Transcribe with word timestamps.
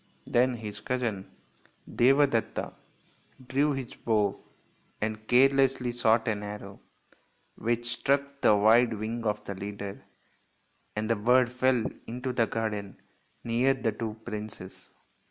Then 0.25 0.55
his 0.55 0.79
cousin, 0.79 1.29
Deva 1.95 2.25
detta, 2.25 2.73
drew 3.47 3.73
his 3.73 3.93
bow 3.93 4.43
and 4.99 5.27
carelessly 5.27 5.91
shot 5.91 6.27
an 6.27 6.41
arrow, 6.41 6.79
which 7.53 7.85
struck 7.99 8.41
the 8.41 8.55
wide 8.57 8.95
wing 8.95 9.23
of 9.25 9.43
the 9.45 9.53
leader, 9.53 10.03
and 10.95 11.07
the 11.07 11.15
bird 11.15 11.51
fell 11.51 11.85
into 12.07 12.33
the 12.33 12.47
garden 12.47 12.99
near 13.43 13.75
the 13.75 13.91
two 13.91 14.15
princes. 14.25 14.89